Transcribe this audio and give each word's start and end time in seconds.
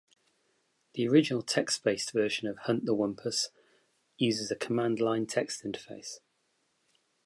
The 0.95 1.07
original 1.07 1.43
text-based 1.43 2.11
version 2.11 2.47
of 2.47 2.57
"Hunt 2.63 2.85
the 2.87 2.95
Wumpus" 2.95 3.49
uses 4.17 4.49
a 4.49 4.55
command 4.55 4.99
line 4.99 5.27
text 5.27 5.63
interface. 5.63 6.21